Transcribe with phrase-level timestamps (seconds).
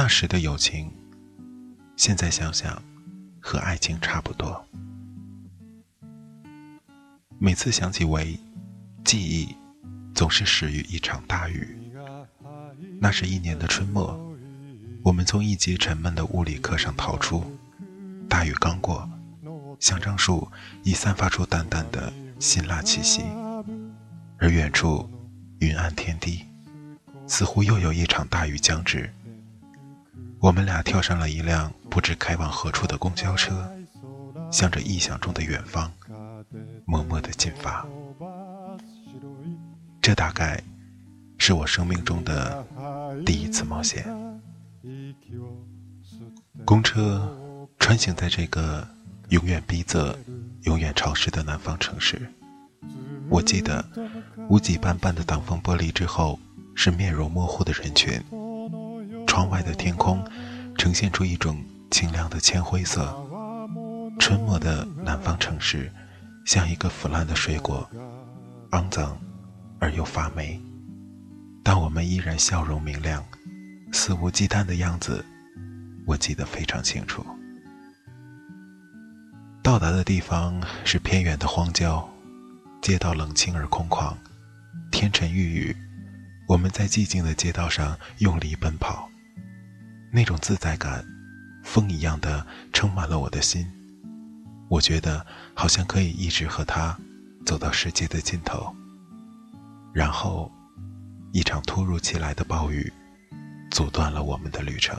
[0.00, 0.88] 那时的友情，
[1.96, 2.80] 现在想想，
[3.40, 4.64] 和爱情差不多。
[7.36, 8.38] 每次想起维，
[9.04, 9.56] 记忆
[10.14, 11.76] 总是始于一场大雨。
[13.00, 14.16] 那是一年的春末，
[15.02, 17.44] 我们从一节沉闷的物理课上逃出，
[18.28, 19.10] 大雨刚过，
[19.80, 20.48] 香樟树
[20.84, 23.24] 已散发出淡淡的辛辣气息，
[24.38, 25.10] 而远处
[25.58, 26.44] 云暗天低，
[27.26, 29.12] 似乎又有一场大雨将至。
[30.40, 33.68] 我们俩跳上了一辆不知开往何处的公交车，
[34.52, 35.92] 向着臆想中的远方，
[36.84, 37.86] 默默地进发。
[40.00, 40.62] 这大概
[41.38, 42.64] 是我生命中的
[43.26, 44.06] 第一次冒险。
[46.64, 47.36] 公车
[47.78, 48.86] 穿行在这个
[49.30, 50.14] 永远逼仄、
[50.62, 52.30] 永远潮湿的南方城市。
[53.28, 53.84] 我记得，
[54.48, 56.38] 雾气斑斑的挡风玻璃之后，
[56.74, 58.22] 是面容模糊的人群。
[59.28, 60.26] 窗外的天空
[60.76, 63.14] 呈现出一种清亮的铅灰色，
[64.18, 65.92] 春末的南方城市
[66.46, 67.88] 像一个腐烂的水果，
[68.70, 69.20] 肮脏
[69.78, 70.60] 而又发霉。
[71.62, 73.22] 但我们依然笑容明亮，
[73.92, 75.22] 肆无忌惮的样子，
[76.06, 77.24] 我记得非常清楚。
[79.62, 82.08] 到达的地方是偏远的荒郊，
[82.80, 84.14] 街道冷清而空旷，
[84.90, 85.76] 天沉欲雨，
[86.48, 89.06] 我们在寂静的街道上用力奔跑。
[90.10, 91.04] 那种自在感，
[91.62, 93.66] 风一样的撑满了我的心。
[94.68, 95.24] 我觉得
[95.54, 96.98] 好像可以一直和他
[97.44, 98.74] 走到世界的尽头。
[99.92, 100.50] 然后，
[101.32, 102.92] 一场突如其来的暴雨
[103.70, 104.98] 阻断了我们的旅程。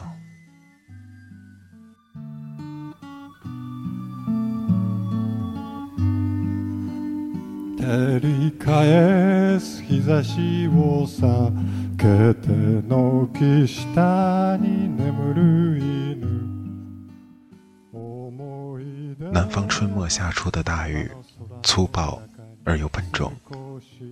[19.31, 21.11] 南方春末下出的大雨，
[21.61, 22.21] 粗暴
[22.63, 23.33] 而又笨重，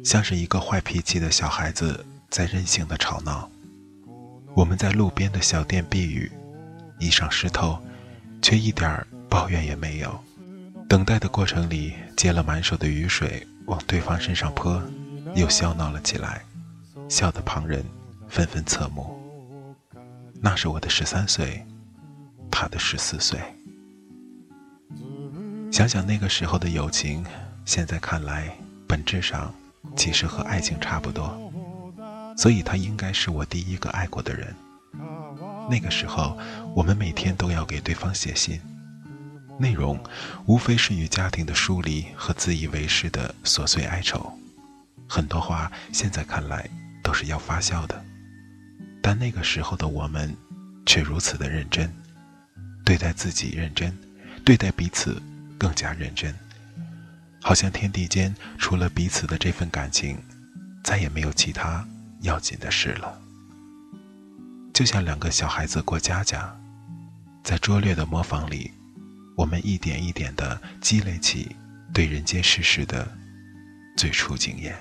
[0.04, 3.50] 像是一个坏脾气的小孩子在任性的吵闹。
[4.54, 6.30] 我们在路边的小店避雨，
[7.00, 7.80] 衣裳湿透，
[8.42, 10.20] 却一点抱怨也没有。
[10.90, 14.82] 等待的过程里，接了满手的雨水往对方身上泼，
[15.36, 16.42] 又笑闹了起来，
[17.10, 17.84] 笑得旁人。
[18.30, 19.18] 纷纷侧目。
[20.42, 21.66] 那是我的十三岁，
[22.52, 23.40] 他的十四岁。
[25.72, 27.26] 想想那个时候的友情，
[27.64, 28.54] 现在看来，
[28.86, 29.54] 本质上
[29.96, 31.40] 其实和爱情差不多。
[32.36, 34.54] 所以他应该是我第一个爱过的人。
[35.70, 36.38] 那个时候，
[36.76, 38.60] 我们每天都要给对方写信，
[39.58, 39.98] 内容
[40.46, 44.38] 无非是与家庭的疏离和自以为是的琐碎哀愁。
[45.08, 46.70] 很多话现在看来
[47.08, 48.04] 都是要发酵的。
[49.02, 50.36] 但那个时候的我们，
[50.86, 51.90] 却如此的认真，
[52.84, 53.98] 对待自己认真，
[54.44, 55.22] 对待彼此
[55.58, 56.36] 更加认真，
[57.42, 60.22] 好像天地间除了彼此的这份感情，
[60.84, 61.88] 再也没有其他
[62.24, 63.18] 要紧的事了。
[64.74, 66.54] 就像两个小孩子过家家，
[67.42, 68.70] 在拙劣的模仿里，
[69.38, 71.56] 我们一点一点地积累起
[71.94, 73.10] 对人间世事的
[73.96, 74.76] 最初经验。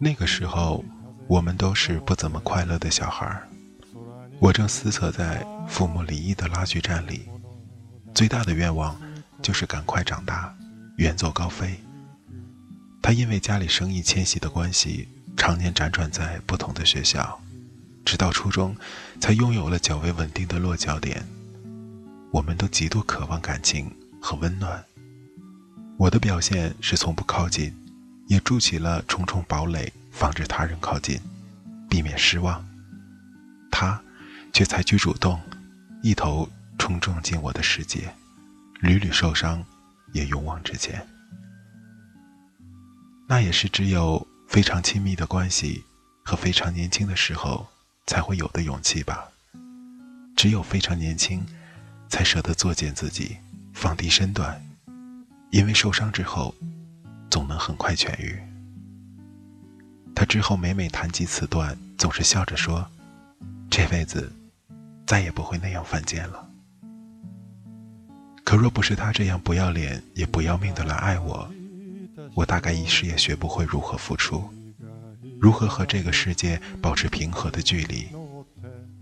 [0.00, 0.84] 那个时候，
[1.26, 3.40] 我们都是不怎么快乐的小孩
[4.38, 7.22] 我正厮守在父母离异的拉锯战里，
[8.14, 8.96] 最大的愿望
[9.42, 10.54] 就是赶快长大，
[10.98, 11.78] 远走高飞。
[13.02, 17.40] 他因为家里生意迁徙的关系，常年辗转在不同的学校，
[18.04, 18.76] 直到初中，
[19.20, 21.26] 才拥有了较为稳定的落脚点。
[22.30, 24.84] 我们都极度渴望感情和温暖。
[25.96, 27.74] 我的表现是从不靠近，
[28.26, 31.20] 也筑起了重重堡垒，防止他人靠近，
[31.88, 32.64] 避免失望。
[33.70, 34.00] 他，
[34.52, 35.40] 却采取主动，
[36.02, 36.48] 一头
[36.78, 38.14] 冲撞进我的世界，
[38.80, 39.64] 屡屡受伤，
[40.12, 41.06] 也勇往直前。
[43.28, 45.84] 那也是只有非常亲密的关系
[46.24, 47.68] 和非常年轻的时候
[48.06, 49.28] 才会有的勇气吧。
[50.34, 51.44] 只有非常年轻，
[52.08, 53.36] 才舍得作践自己，
[53.80, 54.60] 放低身段，
[55.52, 56.52] 因为受伤之后，
[57.30, 58.36] 总能很快痊愈。
[60.16, 62.84] 他之后每每谈及此段，总是笑着说
[63.70, 64.32] ：“这辈子
[65.06, 66.44] 再也不会那样犯贱了。”
[68.42, 71.48] 可若不是他这样不要脸也不要命的来爱我，
[72.34, 74.42] 我大概一时也学不会如何付出，
[75.40, 78.08] 如何和这个世界保持平和的距离，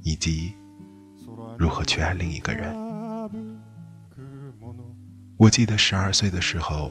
[0.02, 0.52] 以及
[1.56, 2.85] 如何去爱另一个人。
[5.38, 6.90] 我记得十二岁的时候，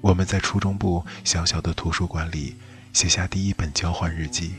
[0.00, 2.56] 我们在初中部小小的图书馆里
[2.92, 4.54] 写下第一本交换日记，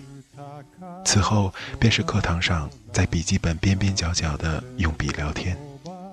[1.03, 5.57] 此后便是课堂上在笔记本边边角角的用笔聊天，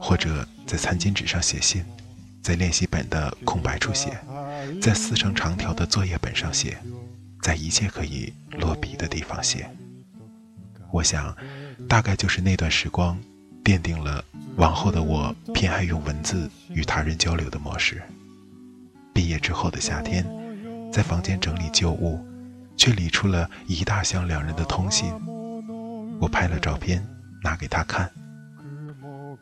[0.00, 1.84] 或者在餐巾纸上写信，
[2.42, 4.18] 在练习本的空白处写。
[4.80, 6.76] 在撕成长条的作业本上写，
[7.40, 9.68] 在一切可以落笔的地方写。
[10.90, 11.36] 我想，
[11.88, 13.18] 大概就是那段时光，
[13.64, 14.24] 奠定了
[14.56, 18.02] 往后的我偏爱用文字与他人交流的模式。
[19.12, 20.26] 毕业之后的夏天，
[20.92, 22.24] 在房间整理旧物，
[22.76, 25.12] 却理出了一大箱两人的通信。
[26.20, 27.06] 我拍了照片
[27.42, 28.10] 拿给他看，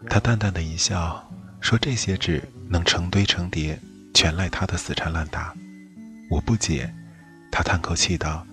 [0.09, 1.23] 他淡淡的一笑，
[1.61, 3.79] 说：“这些纸能成堆成叠。”
[4.13, 5.55] 全赖他的死缠烂打，
[6.29, 6.93] 我不解。
[7.51, 8.45] 他叹口气道：“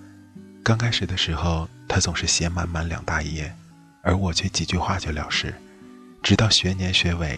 [0.64, 3.54] 刚开始的时候，他总是写满满两大页，
[4.08, 5.54] 而我却几句话就了事。
[6.24, 7.38] 直到学年学尾，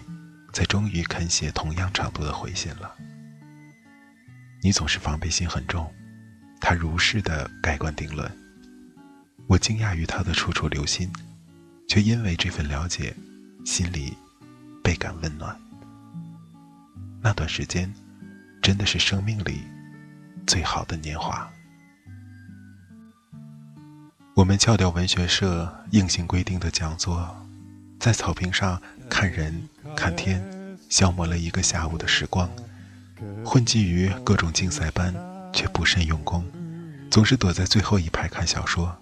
[0.54, 2.95] 才终于肯写同样长度的回信了。”
[4.62, 5.92] 你总是防备心很重，
[6.62, 8.31] 他如是的盖棺定论。
[9.48, 11.12] 我惊讶于他的处处留心，
[11.88, 13.15] 却因为这份了解，
[13.65, 14.15] 心里
[14.83, 15.60] 倍感温暖。
[17.19, 17.92] 那段时间。
[18.62, 19.62] 真的是生命里
[20.45, 21.50] 最好的年华。
[24.39, 27.30] 我们翘掉文学社硬性规定的讲座，
[28.00, 30.41] 在草坪上看人看天，
[30.88, 32.50] 消磨了一个下午的时光。
[33.44, 35.13] 混迹于各种竞赛班，
[35.51, 36.41] 却不甚用功，
[37.12, 38.95] 总是躲在最后一排看小说，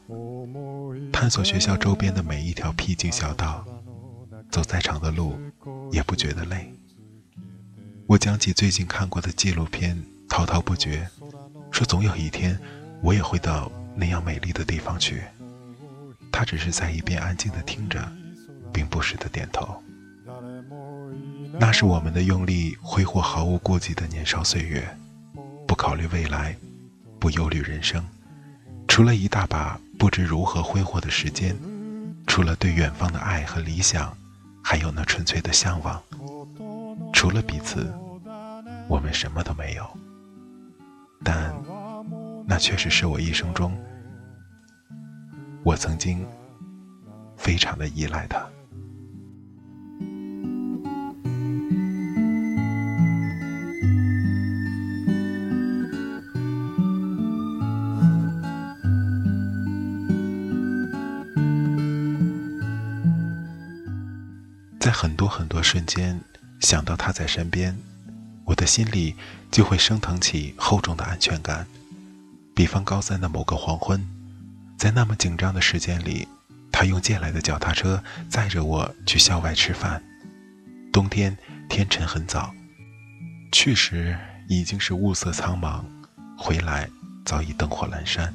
[1.13, 3.63] 探索学校周边的每一条僻静小道，
[4.49, 5.39] 走再长的路
[5.91, 6.73] 也不觉得累。
[8.07, 11.07] 我讲起最近看过的纪录片，滔滔不绝，
[11.69, 12.59] 说总有一天
[13.03, 15.23] 我也会到那样美丽的地方去。
[16.31, 17.99] 他只是在一边安静的听着，
[18.71, 19.81] 并不时的点头。
[21.59, 24.87] 那是我们的用力挥霍毫无顾忌的年少岁月，
[25.67, 26.55] 不考虑未来，
[27.17, 28.05] 不忧虑人生，
[28.87, 31.57] 除了一大把不知如何挥霍的时间，
[32.27, 34.15] 除了对远方的爱和理想，
[34.63, 35.99] 还有那纯粹的向往。
[37.13, 37.91] 除了彼此，
[38.87, 39.89] 我们什么都没有。
[41.23, 41.51] 但
[42.49, 43.77] 那确实是我一生中，
[45.63, 46.25] 我曾经
[47.35, 48.47] 非常的依赖他。
[64.79, 66.19] 在很多很多瞬间。
[66.59, 67.77] 想到他在身边，
[68.43, 69.15] 我的心里
[69.51, 71.67] 就会升腾起厚重的安全感。
[72.57, 74.03] 比方高三的某个黄昏，
[74.79, 76.27] 在那么紧张的时间里，
[76.71, 80.01] 他用借来的脚踏车载着我去校外吃饭。
[80.91, 81.37] 冬天
[81.69, 82.51] 天沉很早，
[83.51, 84.17] 去时
[84.49, 85.83] 已经是雾色苍茫，
[86.35, 86.89] 回来
[87.23, 88.33] 早已灯火阑珊。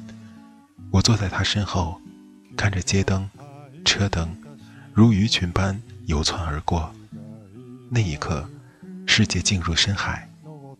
[0.89, 1.99] 我坐在他身后，
[2.55, 3.29] 看着街灯、
[3.83, 4.33] 车灯
[4.93, 6.95] 如鱼群般游窜而过。
[7.89, 8.49] 那一刻，
[9.05, 10.29] 世界进入深海，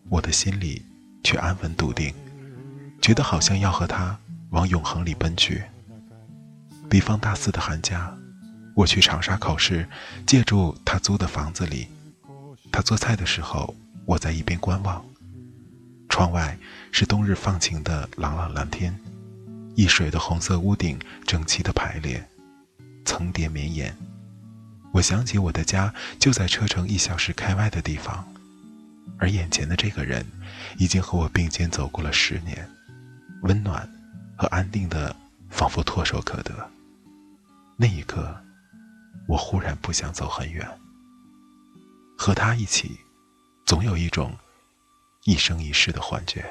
[0.08, 0.82] 我的心里
[1.26, 2.16] 却安稳笃定，
[3.04, 4.18] 觉得好像要和他
[4.52, 5.62] 往永恒里奔去。
[6.90, 8.16] 比方大四的寒假，
[8.74, 9.86] 我去长沙考试，
[10.26, 11.90] 借住他租的房子里，
[12.72, 15.04] 他做菜的时候，我在一边观望。
[16.08, 16.58] 窗外
[16.94, 18.98] 是冬日放晴的朗朗蓝天，
[19.76, 22.26] 一水的红色屋顶整齐的排列，
[23.04, 23.94] 层叠绵延。
[24.94, 28.26] 我想起我的家就在车程一小时开外的地方，
[29.18, 30.26] 而眼前的这个人，
[30.78, 32.66] 已经和我并肩走过了十年，
[33.44, 33.88] 温暖
[34.38, 35.14] 和安定的，
[35.50, 36.72] 仿佛唾手可得。
[37.76, 38.34] 那一刻，
[39.28, 40.66] 我忽然不想走很远。
[42.18, 42.98] 和他一起，
[43.66, 44.34] 总有一种
[45.26, 46.46] 一生一世的幻觉。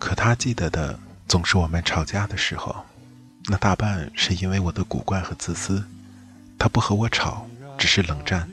[0.00, 2.84] 可他记得的总是我们吵架的时候，
[3.46, 5.84] 那大半是因为我的古怪和自私。
[6.58, 8.48] 他不和我吵，只是冷战，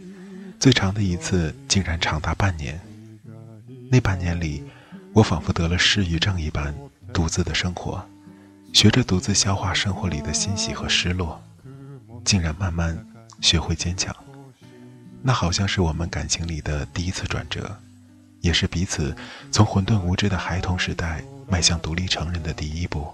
[0.60, 2.80] 最长的一次竟然长达半年。
[3.92, 4.64] 那半年里，
[5.14, 6.74] 我仿佛得了失语症一般，
[7.14, 8.04] 独自的生活，
[8.74, 11.40] 学着独自消化生活里的欣喜和失落，
[12.26, 13.06] 竟然慢慢
[13.42, 14.16] 学会坚强。
[15.22, 17.78] 那好像是我们感情里的第一次转折，
[18.42, 19.16] 也是彼此
[19.52, 23.14] 从混沌无知的孩童时代迈向独立成人的第一步。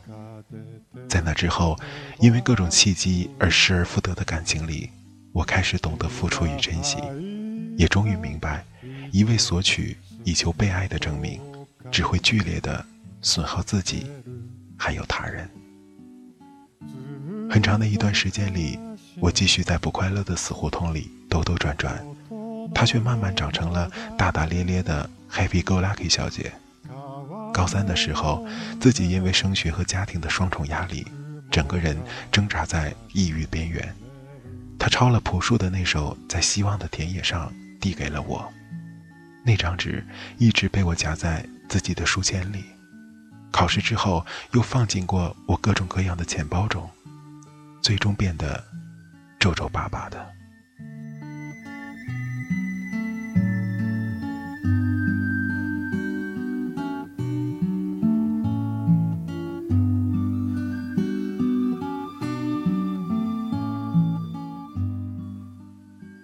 [1.08, 1.80] 在那之后，
[2.20, 4.90] 因为各种契机而失而复得的感情里，
[5.32, 6.98] 我开始懂得付出与珍惜，
[7.78, 8.64] 也终于明白，
[9.12, 9.98] 一味索取。
[10.28, 11.40] 以求被爱的证明，
[11.92, 12.84] 只会剧烈的
[13.22, 14.08] 损耗自己，
[14.76, 15.48] 还有他人。
[17.48, 18.80] 很长的一段时间里，
[19.20, 22.04] 我继续在不快乐的死胡同里兜兜转转，
[22.74, 23.88] 她却慢慢长成了
[24.18, 26.52] 大大咧咧的 Happy Go Lucky 小姐。
[27.56, 28.46] 高三的时候，
[28.82, 31.08] 自己因为升学和家庭的双重压力，
[31.50, 31.98] 整个人
[32.30, 33.96] 挣扎在抑郁边缘。
[34.78, 38.46] 他抄了朴树的那首《在希望的田野上》，递给了我。
[39.46, 40.06] 那张纸
[40.38, 42.66] 一直被我夹在自己的书签里，
[43.52, 46.90] 考试之后又放进过我各种各样的钱包中，
[47.82, 48.62] 最终变得
[49.40, 50.35] 皱皱巴巴的。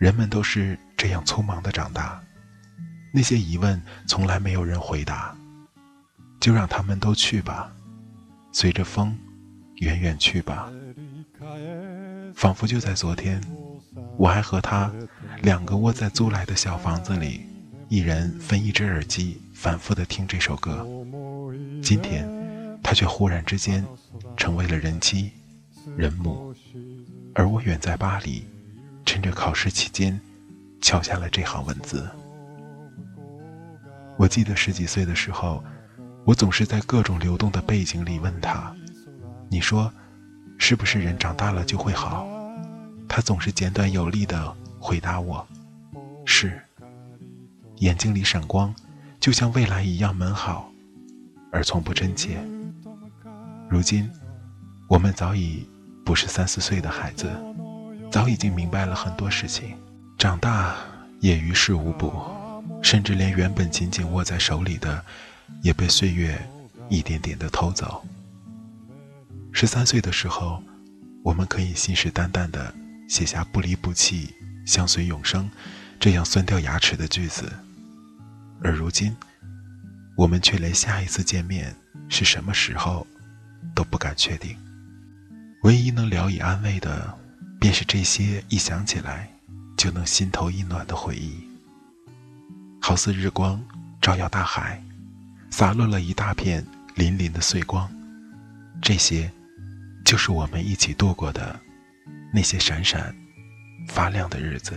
[0.01, 2.19] 人们都是这样匆忙的长大。
[3.13, 5.37] 那些疑问从来没有人回答，
[6.39, 7.71] 就让他们都去吧，
[8.51, 9.15] 随着风，
[9.75, 10.71] 远远去吧。
[12.33, 13.39] 仿佛就在昨天，
[14.17, 14.91] 我还和他
[15.43, 17.45] 两个窝在租来的小房子里，
[17.87, 20.83] 一人分一只耳机，反复的听这首歌。
[21.83, 22.27] 今天，
[22.81, 23.85] 他却忽然之间
[24.35, 25.29] 成为了人妻、
[25.95, 26.55] 人母，
[27.35, 28.43] 而我远在巴黎，
[29.05, 30.19] 趁着考试期间，
[30.81, 32.09] 敲下了这行文字。
[34.17, 35.63] 我记得十几岁的时候，
[36.25, 38.75] 我总是在各种流动的背景里问他
[39.49, 39.91] ：“你说，
[40.57, 42.27] 是不是人长大了就会好？”
[43.09, 45.45] 他总是简短有力的回答我
[46.25, 46.61] ：“是。”
[47.77, 48.73] 眼睛里闪光，
[49.19, 50.71] 就像未来一样美好，
[51.51, 52.37] 而从不真切。
[53.67, 54.07] 如今，
[54.87, 55.67] 我们早已
[56.05, 57.27] 不是三四岁的孩子，
[58.11, 59.77] 早已经明白了很多事情，
[60.17, 60.75] 长大
[61.21, 62.13] 也于事无补。
[62.83, 65.03] 甚至连原本紧紧握在手里的，
[65.61, 66.39] 也被岁月
[66.89, 68.03] 一点点的偷走。
[69.51, 70.61] 十三岁的时候，
[71.23, 72.73] 我们可以信誓旦旦的
[73.07, 74.33] 写下“不离不弃，
[74.65, 75.49] 相随永生”
[75.99, 77.51] 这样酸掉牙齿的句子，
[78.63, 79.15] 而如今，
[80.17, 81.75] 我们却连下一次见面
[82.09, 83.05] 是什么时候
[83.75, 84.57] 都不敢确定。
[85.63, 87.15] 唯一能聊以安慰的，
[87.61, 89.31] 便是这些一想起来
[89.77, 91.47] 就能心头一暖的回忆。
[92.81, 93.63] 好似日光
[94.01, 94.83] 照耀大海，
[95.51, 96.65] 洒落了一大片
[96.95, 97.87] 粼粼的碎光。
[98.81, 99.31] 这些，
[100.03, 101.59] 就是我们一起度过的
[102.33, 103.15] 那些闪闪
[103.87, 104.73] 发亮的日子。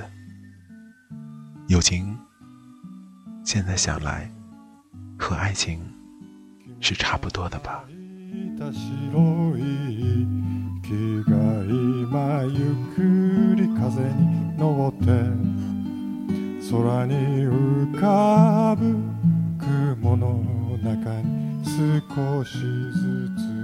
[1.68, 2.14] 友情，
[3.46, 4.30] 现在想来，
[5.18, 5.80] 和爱情
[6.82, 7.82] 是差不多的吧。
[10.84, 15.06] 月が今ゆっくり風に乗って
[16.70, 17.14] 空に
[17.46, 18.98] 浮かぶ
[19.58, 20.44] 雲の
[20.82, 23.63] 中に少しずつ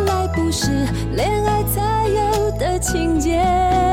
[0.51, 3.90] 是恋爱才有的情节。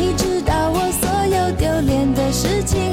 [0.00, 2.89] 你知道我所有丢脸的事情